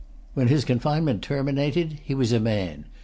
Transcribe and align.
[Pg 0.33 0.33
250] 0.33 0.39
When 0.39 0.47
his 0.47 0.65
confinement 0.65 1.21
terminated 1.21 1.99
he 2.03 2.15
was 2.15 2.31
a 2.31 2.39
man. 2.39 2.85